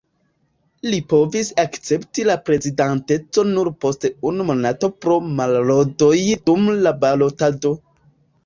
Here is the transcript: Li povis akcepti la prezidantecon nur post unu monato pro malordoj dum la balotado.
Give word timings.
Li 0.91 0.99
povis 1.11 1.49
akcepti 1.63 2.25
la 2.29 2.37
prezidantecon 2.47 3.53
nur 3.59 3.71
post 3.85 4.07
unu 4.31 4.49
monato 4.49 4.89
pro 5.05 5.21
malordoj 5.43 6.17
dum 6.49 6.69
la 6.89 6.97
balotado. 7.05 7.77